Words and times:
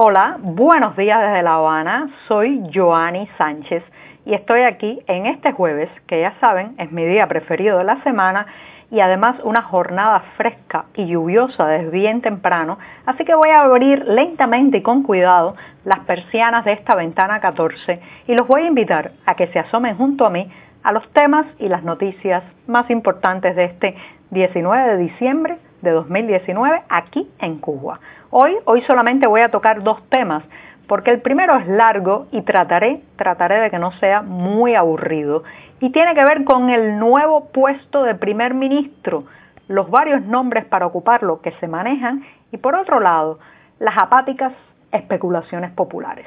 Hola, 0.00 0.36
buenos 0.40 0.96
días 0.96 1.20
desde 1.20 1.42
La 1.42 1.54
Habana. 1.54 2.08
Soy 2.28 2.70
Joanny 2.72 3.28
Sánchez 3.36 3.82
y 4.24 4.32
estoy 4.32 4.60
aquí 4.60 5.00
en 5.08 5.26
este 5.26 5.50
jueves, 5.50 5.90
que 6.06 6.20
ya 6.20 6.34
saben 6.38 6.76
es 6.78 6.92
mi 6.92 7.04
día 7.04 7.26
preferido 7.26 7.78
de 7.78 7.82
la 7.82 8.00
semana 8.04 8.46
y 8.92 9.00
además 9.00 9.34
una 9.42 9.62
jornada 9.62 10.20
fresca 10.36 10.84
y 10.94 11.06
lluviosa 11.06 11.66
desde 11.66 11.90
bien 11.90 12.20
temprano, 12.20 12.78
así 13.06 13.24
que 13.24 13.34
voy 13.34 13.48
a 13.48 13.62
abrir 13.62 14.06
lentamente 14.06 14.76
y 14.78 14.82
con 14.82 15.02
cuidado 15.02 15.56
las 15.84 15.98
persianas 16.04 16.64
de 16.64 16.74
esta 16.74 16.94
ventana 16.94 17.40
14 17.40 18.00
y 18.28 18.34
los 18.36 18.46
voy 18.46 18.62
a 18.62 18.68
invitar 18.68 19.10
a 19.26 19.34
que 19.34 19.48
se 19.48 19.58
asomen 19.58 19.96
junto 19.96 20.26
a 20.26 20.30
mí 20.30 20.48
a 20.84 20.92
los 20.92 21.12
temas 21.12 21.44
y 21.58 21.68
las 21.68 21.82
noticias 21.82 22.44
más 22.68 22.88
importantes 22.88 23.56
de 23.56 23.64
este 23.64 23.96
19 24.30 24.90
de 24.90 24.96
diciembre 24.96 25.58
de 25.82 25.90
2019 25.90 26.82
aquí 26.88 27.28
en 27.38 27.58
Cuba. 27.58 28.00
Hoy, 28.30 28.56
hoy 28.64 28.82
solamente 28.82 29.26
voy 29.26 29.40
a 29.40 29.50
tocar 29.50 29.82
dos 29.82 30.02
temas, 30.08 30.44
porque 30.86 31.10
el 31.10 31.20
primero 31.20 31.56
es 31.56 31.66
largo 31.68 32.26
y 32.32 32.42
trataré, 32.42 33.02
trataré 33.16 33.60
de 33.60 33.70
que 33.70 33.78
no 33.78 33.92
sea 33.92 34.22
muy 34.22 34.74
aburrido. 34.74 35.44
Y 35.80 35.90
tiene 35.90 36.14
que 36.14 36.24
ver 36.24 36.44
con 36.44 36.70
el 36.70 36.98
nuevo 36.98 37.50
puesto 37.52 38.02
de 38.02 38.14
primer 38.14 38.54
ministro, 38.54 39.24
los 39.68 39.90
varios 39.90 40.22
nombres 40.22 40.64
para 40.64 40.86
ocuparlo 40.86 41.40
que 41.40 41.52
se 41.52 41.68
manejan 41.68 42.24
y 42.50 42.56
por 42.56 42.74
otro 42.74 43.00
lado, 43.00 43.38
las 43.78 43.96
apáticas 43.96 44.52
especulaciones 44.92 45.70
populares. 45.72 46.26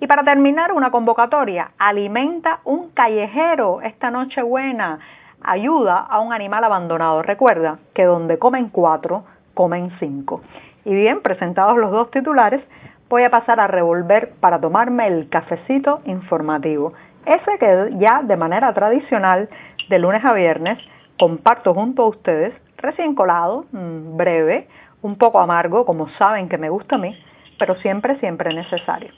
Y 0.00 0.06
para 0.06 0.22
terminar, 0.22 0.72
una 0.72 0.90
convocatoria, 0.90 1.72
alimenta 1.78 2.60
un 2.64 2.90
callejero 2.90 3.82
esta 3.82 4.10
noche 4.10 4.42
buena, 4.42 5.00
ayuda 5.42 5.98
a 5.98 6.20
un 6.20 6.32
animal 6.32 6.64
abandonado. 6.64 7.22
Recuerda 7.22 7.78
que 7.94 8.04
donde 8.04 8.38
comen 8.38 8.68
cuatro, 8.70 9.24
comen 9.54 9.90
cinco. 9.98 10.42
Y 10.84 10.94
bien, 10.94 11.20
presentados 11.22 11.76
los 11.76 11.90
dos 11.90 12.10
titulares, 12.10 12.62
voy 13.08 13.24
a 13.24 13.30
pasar 13.30 13.60
a 13.60 13.66
revolver 13.66 14.32
para 14.40 14.60
tomarme 14.60 15.06
el 15.06 15.28
cafecito 15.28 16.00
informativo. 16.04 16.92
Ese 17.26 17.58
que 17.58 17.94
ya 17.98 18.22
de 18.22 18.36
manera 18.36 18.72
tradicional, 18.72 19.48
de 19.88 19.98
lunes 19.98 20.24
a 20.24 20.32
viernes, 20.32 20.78
comparto 21.18 21.74
junto 21.74 22.02
a 22.02 22.08
ustedes, 22.08 22.54
recién 22.76 23.14
colado, 23.14 23.64
mm, 23.72 24.16
breve, 24.16 24.68
un 25.02 25.16
poco 25.16 25.40
amargo, 25.40 25.84
como 25.84 26.08
saben 26.10 26.48
que 26.48 26.58
me 26.58 26.70
gusta 26.70 26.96
a 26.96 26.98
mí, 26.98 27.16
pero 27.58 27.74
siempre, 27.76 28.18
siempre 28.20 28.54
necesario. 28.54 29.10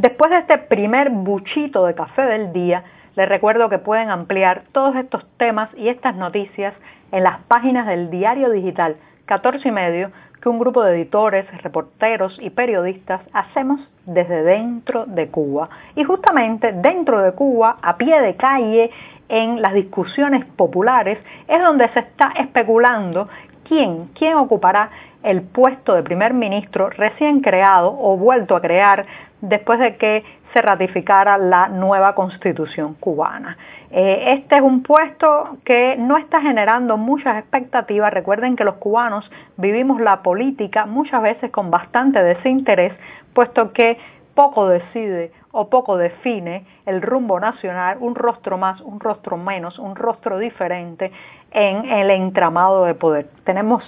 Después 0.00 0.30
de 0.30 0.38
este 0.38 0.56
primer 0.56 1.10
buchito 1.10 1.84
de 1.84 1.94
café 1.94 2.22
del 2.22 2.54
día, 2.54 2.84
les 3.16 3.28
recuerdo 3.28 3.68
que 3.68 3.76
pueden 3.76 4.08
ampliar 4.08 4.62
todos 4.72 4.96
estos 4.96 5.26
temas 5.36 5.68
y 5.76 5.90
estas 5.90 6.16
noticias 6.16 6.72
en 7.12 7.22
las 7.22 7.40
páginas 7.42 7.86
del 7.86 8.08
diario 8.08 8.48
digital 8.48 8.96
14 9.26 9.68
y 9.68 9.70
medio 9.70 10.10
que 10.40 10.48
un 10.48 10.58
grupo 10.58 10.82
de 10.82 10.94
editores, 10.94 11.44
reporteros 11.62 12.38
y 12.40 12.48
periodistas 12.48 13.20
hacemos 13.34 13.78
desde 14.06 14.42
dentro 14.42 15.04
de 15.04 15.28
Cuba. 15.28 15.68
Y 15.94 16.04
justamente 16.04 16.72
dentro 16.72 17.20
de 17.20 17.32
Cuba, 17.32 17.76
a 17.82 17.98
pie 17.98 18.22
de 18.22 18.36
calle, 18.36 18.90
en 19.28 19.60
las 19.60 19.74
discusiones 19.74 20.46
populares, 20.56 21.18
es 21.46 21.60
donde 21.60 21.86
se 21.90 22.00
está 22.00 22.32
especulando 22.38 23.28
quién, 23.64 24.06
quién 24.14 24.36
ocupará 24.36 24.90
el 25.22 25.42
puesto 25.42 25.94
de 25.94 26.02
primer 26.02 26.34
ministro 26.34 26.90
recién 26.90 27.40
creado 27.40 27.96
o 27.98 28.16
vuelto 28.16 28.56
a 28.56 28.60
crear 28.60 29.06
después 29.40 29.78
de 29.78 29.96
que 29.96 30.24
se 30.52 30.60
ratificara 30.60 31.38
la 31.38 31.68
nueva 31.68 32.14
constitución 32.14 32.94
cubana. 32.94 33.56
Eh, 33.90 34.34
este 34.38 34.56
es 34.56 34.62
un 34.62 34.82
puesto 34.82 35.58
que 35.64 35.96
no 35.96 36.16
está 36.16 36.40
generando 36.40 36.96
muchas 36.96 37.38
expectativas. 37.38 38.12
Recuerden 38.12 38.56
que 38.56 38.64
los 38.64 38.76
cubanos 38.76 39.30
vivimos 39.56 40.00
la 40.00 40.22
política 40.22 40.86
muchas 40.86 41.22
veces 41.22 41.50
con 41.50 41.70
bastante 41.70 42.22
desinterés, 42.22 42.92
puesto 43.32 43.72
que 43.72 43.98
poco 44.34 44.68
decide 44.68 45.32
o 45.52 45.68
poco 45.68 45.96
define 45.96 46.64
el 46.86 47.02
rumbo 47.02 47.40
nacional, 47.40 47.98
un 48.00 48.14
rostro 48.14 48.58
más, 48.58 48.80
un 48.80 49.00
rostro 49.00 49.36
menos, 49.36 49.78
un 49.78 49.96
rostro 49.96 50.38
diferente 50.38 51.10
en 51.50 51.84
el 51.84 52.10
entramado 52.10 52.84
de 52.84 52.94
poder. 52.94 53.28
Tenemos 53.44 53.82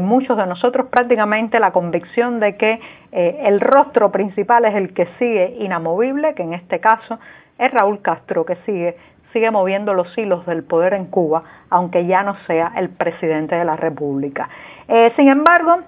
muchos 0.00 0.36
de 0.36 0.46
nosotros 0.46 0.88
prácticamente 0.88 1.60
la 1.60 1.70
convicción 1.70 2.40
de 2.40 2.56
que 2.56 2.80
eh, 3.12 3.42
el 3.44 3.60
rostro 3.60 4.10
principal 4.10 4.64
es 4.64 4.74
el 4.74 4.92
que 4.92 5.06
sigue 5.18 5.56
inamovible, 5.60 6.34
que 6.34 6.42
en 6.42 6.54
este 6.54 6.80
caso 6.80 7.18
es 7.58 7.70
Raúl 7.70 8.02
Castro, 8.02 8.44
que 8.44 8.56
sigue, 8.66 8.96
sigue 9.32 9.50
moviendo 9.50 9.94
los 9.94 10.16
hilos 10.18 10.44
del 10.46 10.64
poder 10.64 10.94
en 10.94 11.06
Cuba, 11.06 11.44
aunque 11.70 12.06
ya 12.06 12.22
no 12.22 12.36
sea 12.46 12.72
el 12.76 12.90
presidente 12.90 13.54
de 13.54 13.64
la 13.64 13.76
República. 13.76 14.48
Eh, 14.88 15.12
sin 15.16 15.28
embargo, 15.28 15.78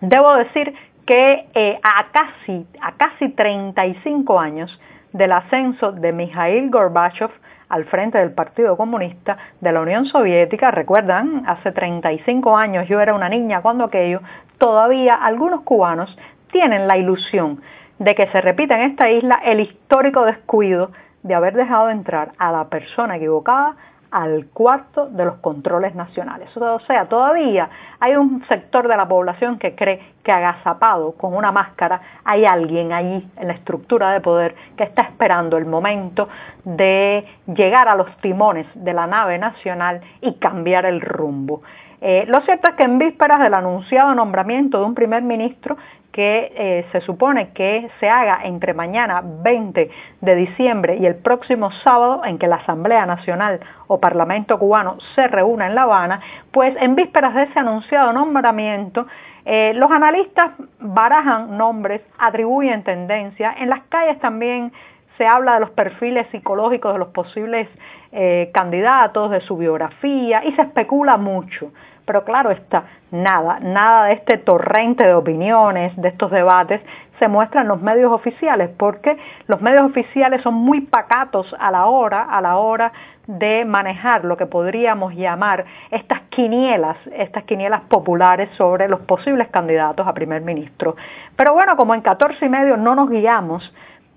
debo 0.00 0.34
decir 0.34 0.74
que 1.06 1.46
eh, 1.54 1.78
a, 1.82 2.06
casi, 2.12 2.66
a 2.80 2.92
casi 2.92 3.28
35 3.30 4.40
años 4.40 4.80
del 5.14 5.32
ascenso 5.32 5.92
de 5.92 6.12
Mikhail 6.12 6.70
Gorbachev 6.70 7.30
al 7.68 7.84
frente 7.84 8.18
del 8.18 8.32
Partido 8.32 8.76
Comunista 8.76 9.38
de 9.60 9.72
la 9.72 9.80
Unión 9.80 10.06
Soviética. 10.06 10.72
Recuerdan, 10.72 11.44
hace 11.46 11.70
35 11.70 12.56
años 12.56 12.88
yo 12.88 13.00
era 13.00 13.14
una 13.14 13.28
niña 13.28 13.62
cuando 13.62 13.84
aquello, 13.84 14.20
todavía 14.58 15.14
algunos 15.14 15.62
cubanos 15.62 16.14
tienen 16.50 16.88
la 16.88 16.98
ilusión 16.98 17.62
de 18.00 18.14
que 18.16 18.26
se 18.26 18.40
repita 18.40 18.74
en 18.74 18.90
esta 18.90 19.08
isla 19.08 19.40
el 19.44 19.60
histórico 19.60 20.24
descuido 20.24 20.90
de 21.22 21.34
haber 21.34 21.54
dejado 21.54 21.90
entrar 21.90 22.32
a 22.38 22.50
la 22.50 22.64
persona 22.64 23.16
equivocada 23.16 23.76
al 24.14 24.46
cuarto 24.46 25.08
de 25.08 25.24
los 25.24 25.38
controles 25.38 25.96
nacionales. 25.96 26.48
O 26.56 26.78
sea, 26.86 27.06
todavía 27.06 27.68
hay 27.98 28.14
un 28.14 28.44
sector 28.46 28.86
de 28.86 28.96
la 28.96 29.08
población 29.08 29.58
que 29.58 29.74
cree 29.74 30.00
que 30.22 30.30
agazapado 30.30 31.16
con 31.16 31.34
una 31.34 31.50
máscara 31.50 32.00
hay 32.24 32.44
alguien 32.44 32.92
allí 32.92 33.28
en 33.36 33.48
la 33.48 33.54
estructura 33.54 34.12
de 34.12 34.20
poder 34.20 34.54
que 34.76 34.84
está 34.84 35.02
esperando 35.02 35.56
el 35.56 35.66
momento 35.66 36.28
de 36.62 37.26
llegar 37.56 37.88
a 37.88 37.96
los 37.96 38.16
timones 38.18 38.68
de 38.76 38.92
la 38.92 39.08
nave 39.08 39.36
nacional 39.36 40.00
y 40.20 40.34
cambiar 40.34 40.86
el 40.86 41.00
rumbo. 41.00 41.62
Eh, 42.00 42.24
lo 42.28 42.40
cierto 42.42 42.68
es 42.68 42.74
que 42.76 42.84
en 42.84 42.98
vísperas 42.98 43.40
del 43.40 43.54
anunciado 43.54 44.14
nombramiento 44.14 44.78
de 44.78 44.84
un 44.84 44.94
primer 44.94 45.22
ministro 45.22 45.76
que 46.14 46.52
eh, 46.54 46.86
se 46.92 47.00
supone 47.00 47.48
que 47.48 47.90
se 47.98 48.08
haga 48.08 48.44
entre 48.44 48.72
mañana 48.72 49.20
20 49.24 49.90
de 50.20 50.34
diciembre 50.36 50.96
y 50.96 51.06
el 51.06 51.16
próximo 51.16 51.72
sábado 51.82 52.24
en 52.24 52.38
que 52.38 52.46
la 52.46 52.56
Asamblea 52.56 53.04
Nacional 53.04 53.58
o 53.88 53.98
Parlamento 53.98 54.56
cubano 54.56 54.96
se 55.16 55.26
reúna 55.26 55.66
en 55.66 55.74
La 55.74 55.82
Habana, 55.82 56.20
pues 56.52 56.76
en 56.80 56.94
vísperas 56.94 57.34
de 57.34 57.42
ese 57.42 57.58
anunciado 57.58 58.12
nombramiento, 58.12 59.08
eh, 59.44 59.72
los 59.74 59.90
analistas 59.90 60.52
barajan 60.78 61.58
nombres, 61.58 62.00
atribuyen 62.16 62.84
tendencias, 62.84 63.56
en 63.58 63.68
las 63.68 63.82
calles 63.88 64.20
también 64.20 64.72
se 65.16 65.26
habla 65.26 65.54
de 65.54 65.60
los 65.60 65.70
perfiles 65.70 66.26
psicológicos 66.30 66.92
de 66.92 66.98
los 66.98 67.08
posibles 67.08 67.68
eh, 68.12 68.50
candidatos, 68.52 69.30
de 69.30 69.40
su 69.40 69.56
biografía 69.56 70.44
y 70.44 70.52
se 70.52 70.62
especula 70.62 71.16
mucho. 71.16 71.72
Pero 72.06 72.24
claro 72.24 72.50
está, 72.50 72.84
nada, 73.10 73.60
nada 73.60 74.06
de 74.06 74.14
este 74.14 74.36
torrente 74.36 75.04
de 75.04 75.14
opiniones, 75.14 75.96
de 75.96 76.08
estos 76.08 76.30
debates, 76.30 76.82
se 77.18 77.28
muestra 77.28 77.62
en 77.62 77.68
los 77.68 77.80
medios 77.80 78.12
oficiales, 78.12 78.70
porque 78.76 79.16
los 79.46 79.60
medios 79.62 79.84
oficiales 79.84 80.42
son 80.42 80.54
muy 80.54 80.82
pacatos 80.82 81.54
a 81.58 81.70
la 81.70 81.86
hora, 81.86 82.24
a 82.24 82.40
la 82.42 82.58
hora 82.58 82.92
de 83.26 83.64
manejar 83.64 84.24
lo 84.24 84.36
que 84.36 84.46
podríamos 84.46 85.14
llamar 85.14 85.64
estas 85.90 86.20
quinielas, 86.28 86.98
estas 87.12 87.44
quinielas 87.44 87.82
populares 87.82 88.50
sobre 88.56 88.88
los 88.88 89.00
posibles 89.00 89.48
candidatos 89.48 90.06
a 90.06 90.12
primer 90.12 90.42
ministro. 90.42 90.96
Pero 91.36 91.54
bueno, 91.54 91.76
como 91.76 91.94
en 91.94 92.02
14 92.02 92.44
y 92.44 92.48
medio 92.48 92.76
no 92.76 92.94
nos 92.94 93.08
guiamos 93.08 93.72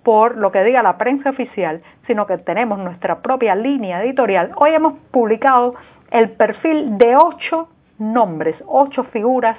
por 0.08 0.38
lo 0.38 0.54
que 0.54 0.64
diga 0.64 0.82
la 0.82 0.98
prensa 0.98 1.32
oficial, 1.32 1.82
sino 2.06 2.26
que 2.26 2.38
tenemos 2.38 2.80
nuestra 2.80 3.22
propia 3.22 3.56
línea 3.56 4.02
editorial, 4.02 4.54
hoy 4.56 4.74
hemos 4.74 4.94
publicado 5.12 5.76
el 6.12 6.30
perfil 6.30 6.98
de 6.98 7.18
ocho 7.18 7.68
nombres, 8.00 8.56
ocho 8.68 9.04
figuras 9.04 9.58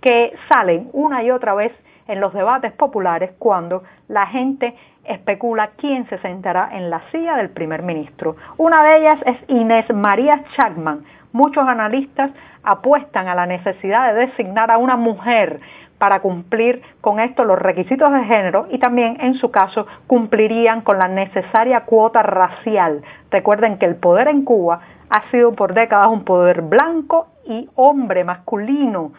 que 0.00 0.32
salen 0.48 0.88
una 0.94 1.22
y 1.22 1.30
otra 1.30 1.52
vez 1.52 1.72
en 2.08 2.18
los 2.18 2.32
debates 2.32 2.72
populares 2.72 3.32
cuando 3.38 3.82
la 4.08 4.26
gente 4.26 4.74
especula 5.04 5.72
quién 5.76 6.08
se 6.08 6.16
sentará 6.20 6.70
en 6.72 6.88
la 6.88 7.02
silla 7.12 7.36
del 7.36 7.50
primer 7.50 7.82
ministro. 7.82 8.36
Una 8.56 8.82
de 8.82 9.00
ellas 9.00 9.18
es 9.26 9.36
Inés 9.48 9.84
María 9.92 10.42
Chapman. 10.56 11.04
Muchos 11.32 11.68
analistas 11.68 12.30
apuestan 12.62 13.28
a 13.28 13.34
la 13.34 13.44
necesidad 13.44 14.14
de 14.14 14.28
designar 14.28 14.70
a 14.70 14.78
una 14.78 14.96
mujer 14.96 15.60
para 16.00 16.20
cumplir 16.20 16.80
con 17.02 17.20
esto 17.20 17.44
los 17.44 17.58
requisitos 17.58 18.10
de 18.10 18.24
género 18.24 18.66
y 18.70 18.78
también 18.78 19.18
en 19.20 19.34
su 19.34 19.50
caso 19.50 19.86
cumplirían 20.06 20.80
con 20.80 20.98
la 20.98 21.08
necesaria 21.08 21.82
cuota 21.84 22.22
racial. 22.22 23.02
Recuerden 23.30 23.76
que 23.76 23.84
el 23.84 23.96
poder 23.96 24.28
en 24.28 24.42
Cuba 24.42 24.80
ha 25.10 25.30
sido 25.30 25.52
por 25.52 25.74
décadas 25.74 26.08
un 26.08 26.24
poder 26.24 26.62
blanco 26.62 27.28
y 27.44 27.68
hombre 27.74 28.24
masculino. 28.24 29.12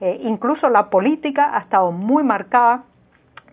Eh, 0.00 0.20
incluso 0.22 0.68
la 0.68 0.90
política 0.90 1.56
ha 1.56 1.58
estado 1.58 1.90
muy 1.90 2.22
marcada 2.22 2.84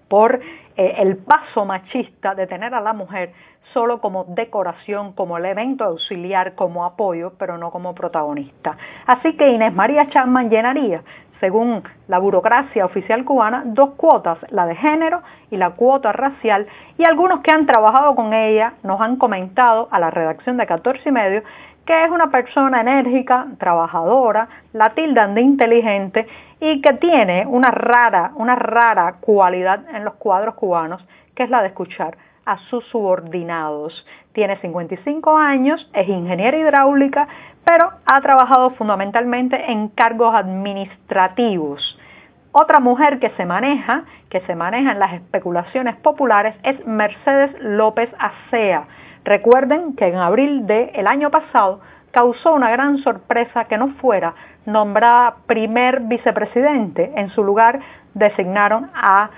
por 0.08 0.40
eh, 0.78 0.96
el 1.00 1.18
paso 1.18 1.66
machista 1.66 2.36
de 2.36 2.46
tener 2.46 2.76
a 2.76 2.82
la 2.82 2.94
mujer 2.94 3.34
solo 3.74 4.00
como 4.00 4.26
decoración, 4.26 5.14
como 5.14 5.40
elemento 5.40 5.86
auxiliar, 5.86 6.54
como 6.54 6.86
apoyo, 6.86 7.34
pero 7.40 7.58
no 7.58 7.72
como 7.72 7.96
protagonista. 7.96 8.78
Así 9.08 9.36
que 9.36 9.50
Inés 9.50 9.74
María 9.74 10.08
Chapman 10.08 10.52
llenaría 10.52 11.02
según 11.46 11.84
la 12.08 12.18
burocracia 12.18 12.84
oficial 12.86 13.24
cubana, 13.24 13.62
dos 13.68 13.92
cuotas, 13.98 14.40
la 14.50 14.66
de 14.66 14.76
género 14.76 15.22
y 15.52 15.58
la 15.58 15.70
cuota 15.72 16.12
racial, 16.12 16.66
y 16.98 17.04
algunos 17.04 17.42
que 17.42 17.52
han 17.52 17.68
trabajado 17.68 18.16
con 18.16 18.34
ella 18.34 18.74
nos 18.82 19.00
han 19.00 19.18
comentado 19.18 19.88
a 19.92 20.00
la 20.00 20.10
redacción 20.10 20.58
de 20.58 20.66
14 20.66 21.08
y 21.08 21.12
medio 21.12 21.44
que 21.86 22.04
es 22.04 22.10
una 22.10 22.32
persona 22.32 22.82
enérgica, 22.82 23.46
trabajadora, 23.60 24.48
la 24.74 24.96
tildan 24.96 25.36
de 25.36 25.42
inteligente 25.42 26.28
y 26.60 26.82
que 26.82 26.94
tiene 26.94 27.46
una 27.46 27.70
rara, 27.70 28.32
una 28.38 28.56
rara 28.56 29.18
cualidad 29.22 29.82
en 29.94 30.04
los 30.04 30.16
cuadros 30.16 30.56
cubanos, 30.56 31.06
que 31.36 31.44
es 31.44 31.52
la 31.52 31.62
de 31.62 31.68
escuchar 31.68 32.18
a 32.44 32.58
sus 32.58 32.84
subordinados. 32.86 34.04
Tiene 34.34 34.58
55 34.58 35.38
años, 35.38 35.88
es 35.94 36.08
ingeniera 36.08 36.58
hidráulica, 36.58 37.28
pero 37.66 37.92
ha 38.06 38.22
trabajado 38.22 38.70
fundamentalmente 38.72 39.72
en 39.72 39.90
cargos 39.90 40.34
administrativos. 40.34 42.00
Otra 42.52 42.80
mujer 42.80 43.20
que 43.20 43.32
se 43.32 43.46
maneja, 43.46 44.04
que 44.30 44.40
se 44.42 44.56
maneja 44.56 44.94
en 44.94 45.00
las 45.00 45.14
especulaciones 45.14 45.98
populares, 45.98 46.56
es 46.64 46.86
Mercedes 46.86 47.52
López 47.60 48.10
Acea. 48.18 48.86
Recuerden 49.26 49.96
que 49.96 50.08
en 50.08 50.16
abril 50.16 50.66
del 50.66 51.08
año 51.08 51.32
pasado 51.32 51.82
causó 52.12 52.54
una 52.54 52.72
gran 52.72 53.00
sorpresa 53.00 53.66
que 53.66 53.78
no 53.78 53.90
fuera 53.96 54.36
nombrada 54.66 55.36
primer 55.48 56.02
vicepresidente. 56.02 57.12
En 57.18 57.30
su 57.32 57.44
lugar 57.44 57.82
designaron 58.14 58.90
a 58.94 59.32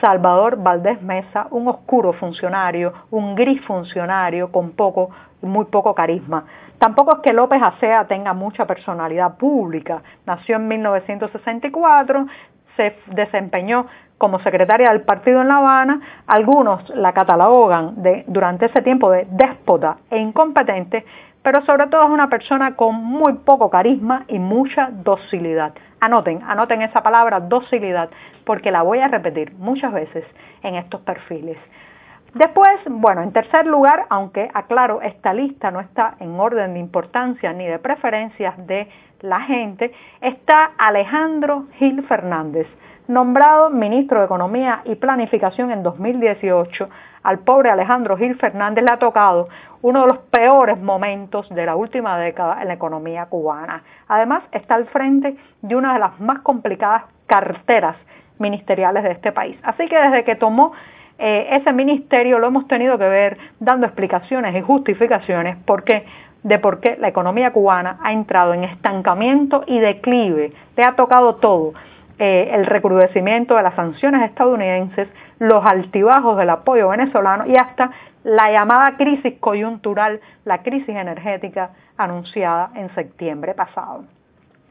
Salvador 0.00 0.60
Valdés 0.60 1.00
Mesa, 1.02 1.46
un 1.50 1.68
oscuro 1.68 2.12
funcionario, 2.12 2.92
un 3.10 3.36
gris 3.36 3.60
funcionario 3.64 4.50
con 4.50 4.72
poco, 4.72 5.10
muy 5.42 5.66
poco 5.66 5.94
carisma. 5.94 6.44
Tampoco 6.78 7.16
es 7.16 7.18
que 7.20 7.32
López 7.32 7.60
Acea 7.62 8.06
tenga 8.06 8.32
mucha 8.34 8.66
personalidad 8.66 9.36
pública. 9.36 10.02
Nació 10.26 10.56
en 10.56 10.68
1964, 10.68 12.26
se 12.76 12.96
desempeñó 13.06 13.86
como 14.16 14.38
secretaria 14.40 14.90
del 14.90 15.02
partido 15.02 15.40
en 15.40 15.48
La 15.48 15.56
Habana. 15.56 16.00
Algunos 16.26 16.88
la 16.90 17.12
catalogan 17.12 18.02
de, 18.02 18.24
durante 18.28 18.66
ese 18.66 18.82
tiempo 18.82 19.10
de 19.10 19.26
déspota 19.30 19.98
e 20.10 20.18
incompetente, 20.18 21.04
pero 21.42 21.64
sobre 21.64 21.86
todo 21.88 22.04
es 22.04 22.10
una 22.10 22.28
persona 22.28 22.76
con 22.76 22.94
muy 22.94 23.34
poco 23.34 23.70
carisma 23.70 24.24
y 24.28 24.38
mucha 24.38 24.90
docilidad. 24.92 25.72
Anoten, 26.00 26.42
anoten 26.46 26.82
esa 26.82 27.02
palabra 27.02 27.40
docilidad, 27.40 28.08
porque 28.44 28.70
la 28.70 28.82
voy 28.82 29.00
a 29.00 29.08
repetir 29.08 29.52
muchas 29.54 29.92
veces 29.92 30.24
en 30.62 30.76
estos 30.76 31.00
perfiles. 31.00 31.58
Después, 32.34 32.78
bueno, 32.90 33.22
en 33.22 33.32
tercer 33.32 33.66
lugar, 33.66 34.04
aunque 34.10 34.50
aclaro, 34.52 35.00
esta 35.00 35.32
lista 35.32 35.70
no 35.70 35.80
está 35.80 36.14
en 36.20 36.38
orden 36.38 36.74
de 36.74 36.80
importancia 36.80 37.52
ni 37.54 37.66
de 37.66 37.78
preferencias 37.78 38.54
de 38.66 38.88
la 39.20 39.40
gente, 39.40 39.92
está 40.20 40.72
Alejandro 40.76 41.64
Gil 41.78 42.02
Fernández, 42.06 42.66
nombrado 43.08 43.70
ministro 43.70 44.18
de 44.18 44.26
Economía 44.26 44.82
y 44.84 44.94
Planificación 44.96 45.70
en 45.70 45.82
2018. 45.82 46.88
Al 47.22 47.38
pobre 47.40 47.70
Alejandro 47.70 48.16
Gil 48.16 48.36
Fernández 48.36 48.84
le 48.84 48.90
ha 48.90 48.98
tocado 48.98 49.48
uno 49.80 50.02
de 50.02 50.08
los 50.08 50.18
peores 50.18 50.78
momentos 50.78 51.48
de 51.48 51.64
la 51.64 51.76
última 51.76 52.18
década 52.18 52.60
en 52.60 52.68
la 52.68 52.74
economía 52.74 53.26
cubana. 53.26 53.82
Además, 54.06 54.44
está 54.52 54.74
al 54.74 54.86
frente 54.86 55.36
de 55.62 55.76
una 55.76 55.94
de 55.94 56.00
las 56.00 56.20
más 56.20 56.40
complicadas 56.40 57.04
carteras 57.26 57.96
ministeriales 58.38 59.02
de 59.02 59.12
este 59.12 59.32
país. 59.32 59.58
Así 59.62 59.88
que 59.88 59.98
desde 59.98 60.24
que 60.24 60.36
tomó 60.36 60.72
eh, 61.18 61.48
ese 61.50 61.72
ministerio 61.72 62.38
lo 62.38 62.46
hemos 62.46 62.68
tenido 62.68 62.96
que 62.96 63.08
ver 63.08 63.38
dando 63.58 63.86
explicaciones 63.86 64.54
y 64.56 64.60
justificaciones 64.60 65.56
porque 65.66 66.04
de 66.44 66.58
por 66.58 66.80
qué 66.80 66.96
la 66.98 67.08
economía 67.08 67.52
cubana 67.52 67.98
ha 68.02 68.12
entrado 68.12 68.54
en 68.54 68.64
estancamiento 68.64 69.64
y 69.66 69.80
declive. 69.80 70.52
Le 70.76 70.84
ha 70.84 70.94
tocado 70.94 71.36
todo. 71.36 71.74
Eh, 72.20 72.50
el 72.52 72.66
recrudecimiento 72.66 73.54
de 73.54 73.62
las 73.62 73.74
sanciones 73.74 74.22
estadounidenses, 74.28 75.08
los 75.38 75.64
altibajos 75.64 76.36
del 76.36 76.50
apoyo 76.50 76.88
venezolano 76.88 77.46
y 77.46 77.56
hasta 77.56 77.92
la 78.24 78.50
llamada 78.50 78.96
crisis 78.96 79.34
coyuntural, 79.38 80.20
la 80.44 80.62
crisis 80.62 80.88
energética 80.88 81.70
anunciada 81.96 82.70
en 82.74 82.92
septiembre 82.94 83.54
pasado. 83.54 84.04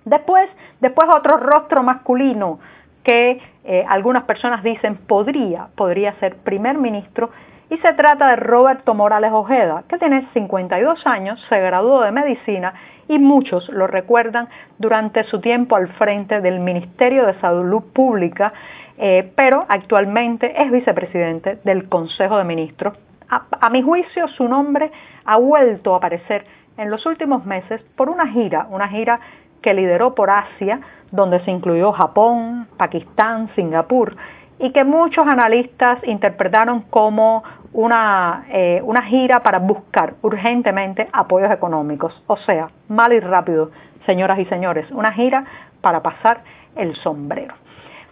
Después, 0.04 0.50
después 0.82 1.08
otro 1.10 1.38
rostro 1.38 1.84
masculino 1.84 2.60
que 3.08 3.40
eh, 3.64 3.86
algunas 3.88 4.26
personas 4.26 4.62
dicen 4.64 4.98
podría, 4.98 5.70
podría 5.78 6.12
ser 6.20 6.36
primer 6.36 6.78
ministro, 6.78 7.30
y 7.70 7.78
se 7.78 7.94
trata 7.94 8.32
de 8.32 8.36
Roberto 8.36 8.94
Morales 8.94 9.32
Ojeda, 9.32 9.86
que 9.88 9.98
tiene 9.98 10.28
52 10.34 11.08
años, 11.08 11.42
se 11.48 11.58
graduó 11.58 12.02
de 12.02 12.12
medicina 12.12 12.74
y 13.08 13.18
muchos 13.18 13.70
lo 13.70 13.88
recuerdan 13.88 14.50
durante 14.78 15.24
su 15.24 15.40
tiempo 15.40 15.78
al 15.78 15.88
frente 15.94 16.42
del 16.42 16.60
Ministerio 16.60 17.26
de 17.26 17.40
Salud 17.40 17.82
Pública, 17.94 18.52
eh, 18.98 19.32
pero 19.38 19.66
actualmente 19.70 20.62
es 20.62 20.70
vicepresidente 20.70 21.60
del 21.64 21.88
Consejo 21.88 22.38
de 22.38 22.44
Ministros. 22.44 22.94
a 23.30 23.70
mi 23.70 23.82
juicio, 23.82 24.28
su 24.30 24.50
nombre 24.50 24.92
ha 25.24 25.38
vuelto 25.38 25.94
a 25.94 25.98
aparecer 25.98 26.46
en 26.78 26.90
los 26.90 27.06
últimos 27.06 27.46
meses 27.46 27.82
por 27.96 28.10
una 28.10 28.28
gira, 28.28 28.68
una 28.70 28.88
gira 28.90 29.20
que 29.68 29.74
lideró 29.74 30.16
por 30.16 30.30
Asia, 30.30 30.80
donde 31.12 31.42
se 31.42 31.52
incluyó 31.52 31.92
Japón, 31.92 32.70
Pakistán, 32.78 33.50
Singapur, 33.54 34.16
y 34.60 34.72
que 34.72 34.86
muchos 34.86 35.28
analistas 35.28 36.00
interpretaron 36.08 36.84
como 36.84 37.44
una, 37.74 38.46
eh, 38.50 38.80
una 38.86 39.02
gira 39.02 39.44
para 39.44 39.60
buscar 39.60 40.14
urgentemente 40.22 41.10
apoyos 41.12 41.52
económicos. 41.52 42.14
O 42.28 42.38
sea, 42.38 42.70
mal 42.88 43.12
y 43.12 43.20
rápido, 43.20 43.72
señoras 44.06 44.40
y 44.40 44.46
señores, 44.46 44.90
una 44.92 45.12
gira 45.12 45.44
para 45.82 46.02
pasar 46.02 46.44
el 46.78 46.96
sombrero. 46.96 47.54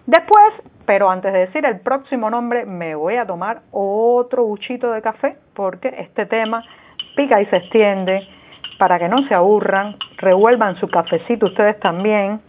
Después, 0.08 0.56
pero 0.86 1.10
antes 1.10 1.31
de 1.31 1.40
decir 1.40 1.66
el 1.66 1.80
próximo 1.80 2.30
nombre, 2.30 2.66
me 2.66 2.96
voy 2.96 3.16
a 3.16 3.25
tomar 3.25 3.62
otro 3.72 4.44
buchito 4.44 4.92
de 4.92 5.01
café 5.01 5.38
porque 5.54 5.88
este 6.00 6.25
tema 6.25 6.66
pica 7.16 7.40
y 7.40 7.46
se 7.46 7.56
extiende 7.56 8.28
para 8.77 9.00
que 9.00 9.07
no 9.07 9.27
se 9.27 9.33
aburran, 9.33 9.95
revuelvan 10.18 10.75
su 10.77 10.88
cafecito 10.88 11.48
ustedes 11.48 11.80
también 11.80 12.42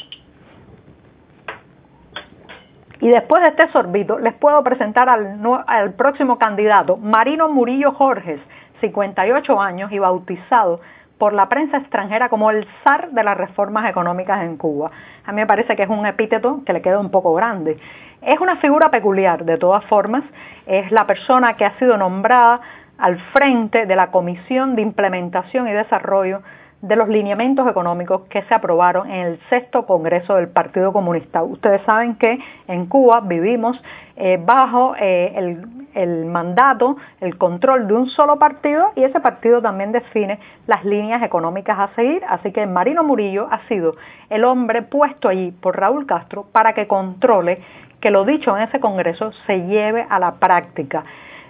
y 3.01 3.09
después 3.09 3.43
de 3.43 3.49
este 3.49 3.71
sorbito, 3.73 4.19
les 4.19 4.35
puedo 4.35 4.63
presentar 4.63 5.09
al, 5.09 5.95
próximo 5.95 6.39
candidato, 6.39 6.97
Marino 6.97 7.49
Murillo 7.49 7.93
Jorges, 7.93 8.41
58 8.81 9.61
años 9.61 9.93
y 9.93 9.99
bautizado 9.99 10.81
por 11.19 11.33
la 11.33 11.49
prensa 11.49 11.79
extranjera 11.79 12.29
como 12.29 12.51
el 12.51 12.67
zar 12.85 13.11
de 13.11 13.23
las 13.23 13.37
reformas 13.37 13.89
económicas 13.89 14.43
en 14.43 14.57
Cuba. 14.57 14.91
A 15.25 15.33
mí 15.33 15.37
me 15.37 15.47
parece 15.47 15.77
que 15.77 15.83
es 15.83 15.89
un 15.89 16.07
epíteto 16.07 16.63
que 16.65 16.73
le 16.73 16.83
queda 16.83 16.99
un 16.99 17.11
poco 17.11 17.35
grande. 17.35 17.79
Es 18.23 18.41
una 18.41 18.57
figura 18.57 18.91
peculiar, 18.91 19.45
de 19.45 19.57
todas 19.57 19.85
formas, 19.85 20.25
es 20.67 20.91
la 20.91 21.07
persona 21.07 21.55
que 21.55 21.65
ha 21.65 21.79
sido 21.79 21.97
nombrada 21.97 22.61
al 22.99 23.19
frente 23.33 23.87
de 23.87 23.97
la 23.97 24.11
Comisión 24.11 24.77
de 24.77 24.83
Implementación 24.83 25.69
y 25.69 25.73
Desarrollo 25.73 26.43
de 26.83 26.95
los 26.95 27.09
lineamientos 27.09 27.67
económicos 27.69 28.23
que 28.29 28.43
se 28.43 28.55
aprobaron 28.55 29.11
en 29.11 29.27
el 29.27 29.41
sexto 29.49 29.87
Congreso 29.87 30.37
del 30.37 30.49
Partido 30.49 30.93
Comunista. 30.93 31.43
Ustedes 31.43 31.83
saben 31.83 32.17
que 32.17 32.39
en 32.69 32.87
Cuba 32.87 33.21
vivimos 33.21 33.81
eh, 34.17 34.39
bajo 34.41 34.95
eh, 35.01 35.33
el, 35.37 35.67
el 35.95 36.27
mandato, 36.27 36.97
el 37.21 37.39
control 37.39 37.89
de 37.89 37.95
un 37.95 38.07
solo 38.09 38.39
partido 38.39 38.93
y 38.95 39.05
ese 39.05 39.21
partido 39.21 39.63
también 39.63 39.91
define 39.93 40.39
las 40.67 40.85
líneas 40.85 41.23
económicas 41.23 41.79
a 41.79 41.89
seguir. 41.97 42.23
Así 42.29 42.53
que 42.53 42.67
Marino 42.67 43.03
Murillo 43.03 43.49
ha 43.51 43.67
sido 43.69 43.97
el 44.29 44.45
hombre 44.45 44.83
puesto 44.83 45.29
allí 45.29 45.53
por 45.53 45.79
Raúl 45.79 46.07
Castro 46.07 46.47
para 46.53 46.75
que 46.75 46.87
controle 46.87 47.63
que 48.01 48.11
lo 48.11 48.25
dicho 48.25 48.57
en 48.57 48.63
ese 48.63 48.79
Congreso 48.79 49.33
se 49.47 49.67
lleve 49.67 50.07
a 50.09 50.19
la 50.19 50.33
práctica. 50.35 51.05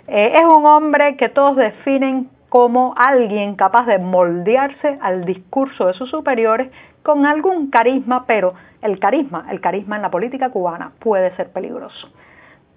Eh, 0.08 0.32
es 0.34 0.44
un 0.44 0.64
hombre 0.66 1.16
que 1.16 1.28
todos 1.28 1.56
definen 1.56 2.28
como 2.48 2.94
alguien 2.96 3.56
capaz 3.56 3.86
de 3.86 3.98
moldearse 3.98 4.98
al 5.00 5.25
discurso 5.25 5.86
de 5.86 5.94
sus 5.94 6.10
superiores 6.10 6.70
con 7.02 7.26
algún 7.26 7.70
carisma, 7.70 8.25
pero 8.26 8.54
el 8.82 8.98
carisma, 8.98 9.46
el 9.50 9.60
carisma 9.60 9.96
en 9.96 10.02
la 10.02 10.10
política 10.10 10.50
cubana 10.50 10.92
puede 11.00 11.34
ser 11.36 11.50
peligroso. 11.50 12.08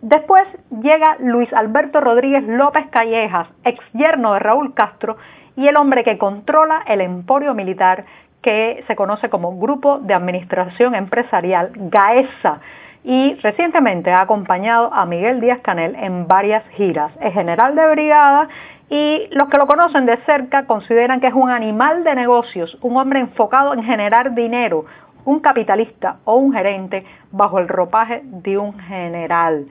Después 0.01 0.43
llega 0.81 1.17
Luis 1.19 1.51
Alberto 1.53 1.99
Rodríguez 1.99 2.43
López 2.43 2.87
Callejas, 2.89 3.47
ex 3.63 3.79
yerno 3.93 4.33
de 4.33 4.39
Raúl 4.39 4.73
Castro 4.73 5.17
y 5.55 5.67
el 5.67 5.75
hombre 5.75 6.03
que 6.03 6.17
controla 6.17 6.83
el 6.87 7.01
emporio 7.01 7.53
militar 7.53 8.05
que 8.41 8.83
se 8.87 8.95
conoce 8.95 9.29
como 9.29 9.59
Grupo 9.59 9.99
de 9.99 10.13
Administración 10.13 10.95
Empresarial, 10.95 11.71
GAESA, 11.75 12.61
y 13.03 13.35
recientemente 13.35 14.11
ha 14.11 14.21
acompañado 14.21 14.93
a 14.93 15.05
Miguel 15.05 15.39
Díaz 15.39 15.59
Canel 15.61 15.95
en 15.95 16.27
varias 16.27 16.63
giras. 16.69 17.11
Es 17.21 17.33
general 17.33 17.75
de 17.75 17.87
brigada 17.87 18.49
y 18.89 19.27
los 19.31 19.49
que 19.49 19.57
lo 19.57 19.67
conocen 19.67 20.05
de 20.05 20.17
cerca 20.25 20.65
consideran 20.65 21.21
que 21.21 21.27
es 21.27 21.33
un 21.33 21.49
animal 21.49 22.03
de 22.03 22.15
negocios, 22.15 22.77
un 22.81 22.97
hombre 22.97 23.19
enfocado 23.19 23.73
en 23.73 23.83
generar 23.83 24.33
dinero, 24.33 24.85
un 25.25 25.39
capitalista 25.39 26.17
o 26.25 26.35
un 26.35 26.53
gerente 26.53 27.05
bajo 27.31 27.59
el 27.59 27.67
ropaje 27.67 28.21
de 28.23 28.57
un 28.57 28.77
general. 28.79 29.67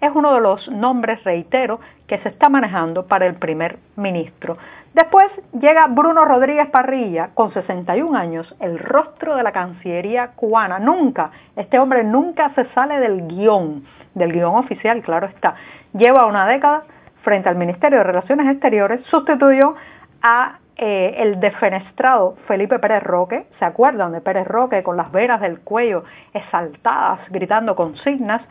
Es 0.00 0.10
uno 0.14 0.34
de 0.34 0.40
los 0.40 0.68
nombres, 0.68 1.22
reitero, 1.24 1.80
que 2.06 2.18
se 2.18 2.28
está 2.28 2.48
manejando 2.48 3.06
para 3.06 3.26
el 3.26 3.34
primer 3.34 3.78
ministro. 3.96 4.56
Después 4.94 5.30
llega 5.52 5.88
Bruno 5.88 6.24
Rodríguez 6.24 6.70
Parrilla, 6.70 7.30
con 7.34 7.52
61 7.52 8.16
años, 8.16 8.56
el 8.60 8.78
rostro 8.78 9.36
de 9.36 9.42
la 9.42 9.52
Cancillería 9.52 10.28
cubana. 10.28 10.78
Nunca, 10.78 11.30
este 11.54 11.78
hombre 11.78 12.02
nunca 12.02 12.54
se 12.54 12.64
sale 12.72 12.98
del 12.98 13.26
guion, 13.26 13.84
del 14.14 14.32
guion 14.32 14.54
oficial, 14.54 15.02
claro 15.02 15.26
está. 15.26 15.54
Lleva 15.92 16.26
una 16.26 16.46
década 16.46 16.84
frente 17.22 17.48
al 17.48 17.56
Ministerio 17.56 17.98
de 17.98 18.04
Relaciones 18.04 18.46
Exteriores, 18.48 19.04
sustituyó 19.10 19.74
a 20.22 20.60
eh, 20.78 21.14
el 21.18 21.40
defenestrado 21.40 22.36
Felipe 22.46 22.78
Pérez 22.78 23.02
Roque, 23.02 23.46
¿se 23.58 23.64
acuerdan 23.64 24.12
de 24.12 24.20
Pérez 24.20 24.46
Roque 24.46 24.82
con 24.82 24.96
las 24.96 25.10
veras 25.10 25.40
del 25.40 25.60
cuello 25.60 26.04
exaltadas, 26.32 27.20
gritando 27.30 27.74
consignas? 27.74 28.42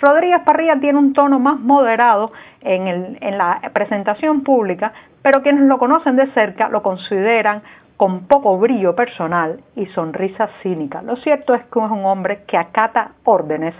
Rodríguez 0.00 0.42
Parrilla 0.44 0.78
tiene 0.78 0.98
un 0.98 1.12
tono 1.12 1.38
más 1.38 1.58
moderado 1.60 2.32
en, 2.60 3.18
la 3.38 3.60
presentación 3.72 4.42
pública, 4.42 4.92
pero 5.22 5.42
quienes 5.42 5.64
lo 5.64 5.78
conocen 5.78 6.16
de 6.16 6.26
cerca 6.32 6.68
lo 6.68 6.82
consideran 6.82 7.62
con 7.96 8.26
poco 8.26 8.58
brillo 8.58 8.94
personal 8.94 9.60
y 9.74 9.86
sonrisa 9.86 10.48
cínica. 10.62 11.02
Lo 11.02 11.16
cierto 11.16 11.54
es 11.54 11.62
que 11.62 11.78
es 11.78 11.90
un 11.90 12.04
hombre 12.04 12.42
que 12.46 12.58
acata 12.58 13.12
órdenes 13.24 13.74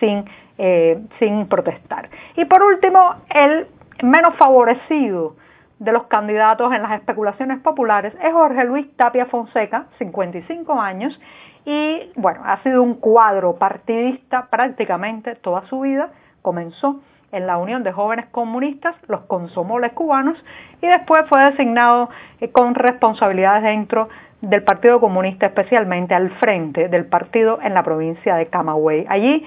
sin, 0.00 0.24
eh, 0.56 0.98
sin 1.18 1.46
protestar. 1.48 2.08
Y 2.36 2.46
por 2.46 2.62
último, 2.62 3.16
el 3.28 3.66
menos 4.02 4.36
favorecido 4.36 5.36
de 5.78 5.92
los 5.92 6.04
candidatos 6.04 6.72
en 6.72 6.82
las 6.82 6.92
especulaciones 6.92 7.60
populares 7.60 8.14
es 8.22 8.32
Jorge 8.32 8.64
Luis 8.64 8.96
Tapia 8.96 9.26
Fonseca, 9.26 9.86
55 9.98 10.80
años, 10.80 11.18
y 11.64 12.10
bueno, 12.16 12.40
ha 12.44 12.62
sido 12.62 12.82
un 12.82 12.94
cuadro 12.94 13.56
partidista 13.56 14.46
prácticamente 14.50 15.34
toda 15.34 15.62
su 15.68 15.80
vida. 15.80 16.10
Comenzó 16.42 17.00
en 17.32 17.46
la 17.46 17.58
Unión 17.58 17.82
de 17.82 17.92
Jóvenes 17.92 18.26
Comunistas, 18.30 18.96
los 19.06 19.20
consomoles 19.22 19.92
cubanos, 19.92 20.42
y 20.80 20.86
después 20.86 21.26
fue 21.28 21.44
designado 21.44 22.08
eh, 22.40 22.50
con 22.50 22.74
responsabilidades 22.74 23.62
dentro 23.62 24.08
del 24.40 24.62
Partido 24.62 25.00
Comunista, 25.00 25.46
especialmente 25.46 26.14
al 26.14 26.30
frente 26.38 26.88
del 26.88 27.06
partido 27.06 27.58
en 27.62 27.74
la 27.74 27.82
provincia 27.82 28.36
de 28.36 28.46
Camagüey. 28.46 29.04
Allí 29.08 29.44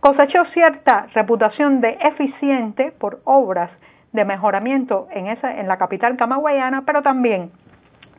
cosechó 0.00 0.44
cierta 0.46 1.06
reputación 1.14 1.80
de 1.80 1.98
eficiente 2.02 2.92
por 2.98 3.20
obras 3.24 3.70
de 4.12 4.24
mejoramiento 4.24 5.08
en, 5.10 5.28
esa, 5.28 5.58
en 5.58 5.68
la 5.68 5.76
capital 5.76 6.16
camagüeyana, 6.16 6.82
pero 6.84 7.02
también, 7.02 7.50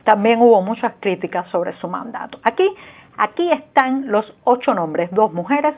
también 0.04 0.40
hubo 0.40 0.62
muchas 0.62 0.94
críticas 1.00 1.48
sobre 1.48 1.74
su 1.74 1.88
mandato. 1.88 2.38
Aquí 2.42 2.68
Aquí 3.22 3.52
están 3.52 4.10
los 4.10 4.34
ocho 4.44 4.72
nombres, 4.72 5.10
dos 5.12 5.30
mujeres, 5.30 5.74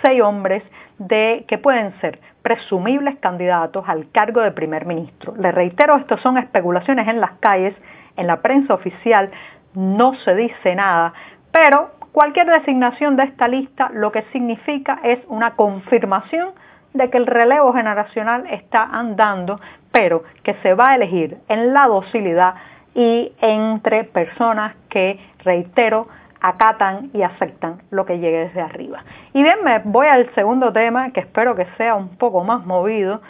seis 0.00 0.22
hombres 0.22 0.62
de 0.98 1.44
que 1.48 1.58
pueden 1.58 1.92
ser 2.00 2.20
presumibles 2.40 3.18
candidatos 3.18 3.84
al 3.88 4.12
cargo 4.12 4.40
de 4.42 4.52
primer 4.52 4.86
ministro. 4.86 5.34
Le 5.36 5.50
reitero, 5.50 5.96
esto 5.96 6.18
son 6.18 6.38
especulaciones 6.38 7.08
en 7.08 7.20
las 7.20 7.32
calles, 7.40 7.74
en 8.16 8.28
la 8.28 8.42
prensa 8.42 8.74
oficial 8.74 9.32
no 9.74 10.14
se 10.14 10.36
dice 10.36 10.76
nada, 10.76 11.12
pero 11.50 11.90
cualquier 12.12 12.46
designación 12.46 13.16
de 13.16 13.24
esta 13.24 13.48
lista 13.48 13.90
lo 13.92 14.12
que 14.12 14.22
significa 14.30 15.00
es 15.02 15.18
una 15.26 15.56
confirmación 15.56 16.50
de 16.92 17.10
que 17.10 17.18
el 17.18 17.26
relevo 17.26 17.72
generacional 17.72 18.46
está 18.52 18.84
andando, 18.84 19.58
pero 19.90 20.22
que 20.44 20.54
se 20.62 20.74
va 20.74 20.90
a 20.90 20.94
elegir 20.94 21.38
en 21.48 21.74
la 21.74 21.88
docilidad 21.88 22.54
y 22.94 23.32
entre 23.40 24.04
personas 24.04 24.76
que, 24.88 25.18
reitero, 25.40 26.06
acatan 26.44 27.08
y 27.14 27.22
aceptan 27.22 27.80
lo 27.90 28.04
que 28.04 28.18
llegue 28.18 28.40
desde 28.40 28.60
arriba. 28.60 29.02
Y 29.32 29.42
bien, 29.42 29.64
me 29.64 29.78
voy 29.78 30.06
al 30.06 30.32
segundo 30.34 30.72
tema 30.74 31.10
que 31.10 31.20
espero 31.20 31.56
que 31.56 31.66
sea 31.78 31.94
un 31.94 32.18
poco 32.18 32.44
más 32.44 32.66
movido 32.66 33.22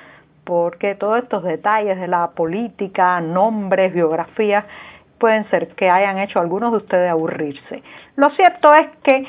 porque 0.42 0.96
todos 0.96 1.22
estos 1.22 1.44
detalles 1.44 1.98
de 2.00 2.08
la 2.08 2.32
política, 2.32 3.20
nombres, 3.20 3.94
biografías, 3.94 4.64
pueden 5.18 5.48
ser 5.48 5.68
que 5.76 5.88
hayan 5.88 6.18
hecho 6.18 6.40
algunos 6.40 6.72
de 6.72 6.78
ustedes 6.78 7.08
aburrirse. 7.08 7.84
Lo 8.16 8.30
cierto 8.30 8.74
es 8.74 8.88
que 9.04 9.24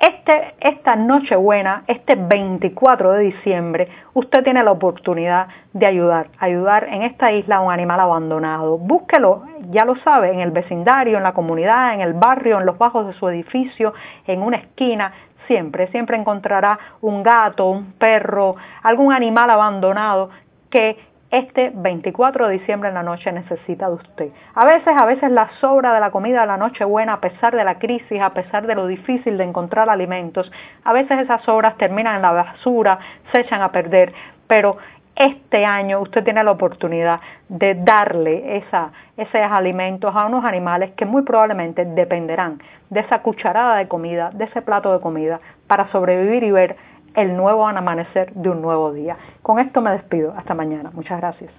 este, 0.00 0.54
esta 0.60 0.94
Nochebuena, 0.94 1.82
este 1.88 2.14
24 2.14 3.12
de 3.12 3.20
diciembre, 3.24 3.88
usted 4.14 4.44
tiene 4.44 4.62
la 4.62 4.70
oportunidad 4.70 5.48
de 5.72 5.86
ayudar, 5.86 6.28
ayudar 6.38 6.88
en 6.88 7.02
esta 7.02 7.32
isla 7.32 7.56
a 7.56 7.60
un 7.60 7.72
animal 7.72 7.98
abandonado. 8.00 8.78
Búsquelo, 8.78 9.44
ya 9.70 9.84
lo 9.84 9.96
sabe, 9.96 10.32
en 10.32 10.40
el 10.40 10.52
vecindario, 10.52 11.16
en 11.16 11.24
la 11.24 11.32
comunidad, 11.32 11.94
en 11.94 12.00
el 12.00 12.14
barrio, 12.14 12.58
en 12.58 12.66
los 12.66 12.78
bajos 12.78 13.06
de 13.06 13.12
su 13.14 13.28
edificio, 13.28 13.92
en 14.26 14.42
una 14.42 14.58
esquina, 14.58 15.12
siempre, 15.48 15.88
siempre 15.88 16.16
encontrará 16.16 16.78
un 17.00 17.22
gato, 17.24 17.68
un 17.68 17.92
perro, 17.94 18.54
algún 18.82 19.12
animal 19.12 19.50
abandonado 19.50 20.30
que 20.70 20.96
este 21.30 21.70
24 21.74 22.48
de 22.48 22.58
diciembre 22.58 22.88
en 22.88 22.94
la 22.94 23.02
noche 23.02 23.30
necesita 23.32 23.88
de 23.88 23.94
usted. 23.94 24.28
A 24.54 24.64
veces, 24.64 24.96
a 24.96 25.04
veces 25.04 25.30
la 25.30 25.50
sobra 25.60 25.92
de 25.92 26.00
la 26.00 26.10
comida 26.10 26.40
de 26.40 26.46
la 26.46 26.56
noche 26.56 26.84
buena, 26.84 27.14
a 27.14 27.20
pesar 27.20 27.54
de 27.54 27.64
la 27.64 27.78
crisis, 27.78 28.20
a 28.20 28.30
pesar 28.30 28.66
de 28.66 28.74
lo 28.74 28.86
difícil 28.86 29.36
de 29.36 29.44
encontrar 29.44 29.90
alimentos, 29.90 30.50
a 30.84 30.92
veces 30.92 31.18
esas 31.20 31.42
sobras 31.42 31.76
terminan 31.76 32.16
en 32.16 32.22
la 32.22 32.32
basura, 32.32 32.98
se 33.30 33.40
echan 33.40 33.60
a 33.60 33.70
perder, 33.70 34.12
pero 34.46 34.78
este 35.18 35.66
año 35.66 36.00
usted 36.00 36.22
tiene 36.22 36.44
la 36.44 36.52
oportunidad 36.52 37.20
de 37.48 37.74
darle 37.74 38.56
esos 38.58 39.34
alimentos 39.50 40.14
a 40.14 40.26
unos 40.26 40.44
animales 40.44 40.92
que 40.92 41.04
muy 41.04 41.22
probablemente 41.22 41.84
dependerán 41.84 42.62
de 42.88 43.00
esa 43.00 43.20
cucharada 43.20 43.76
de 43.78 43.88
comida, 43.88 44.30
de 44.32 44.44
ese 44.44 44.62
plato 44.62 44.92
de 44.92 45.00
comida, 45.00 45.40
para 45.66 45.90
sobrevivir 45.90 46.44
y 46.44 46.52
ver 46.52 46.76
el 47.14 47.36
nuevo 47.36 47.66
amanecer 47.66 48.32
de 48.34 48.50
un 48.50 48.62
nuevo 48.62 48.92
día. 48.92 49.16
Con 49.42 49.58
esto 49.58 49.80
me 49.80 49.90
despido. 49.92 50.34
Hasta 50.36 50.54
mañana. 50.54 50.90
Muchas 50.92 51.18
gracias. 51.18 51.52